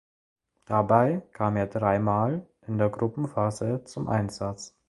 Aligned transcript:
Dabei 0.65 1.21
kam 1.31 1.55
er 1.57 1.67
dreimal 1.67 2.43
in 2.65 2.79
der 2.79 2.89
Gruppenphase 2.89 3.83
zum 3.83 4.07
Einsatz. 4.09 4.75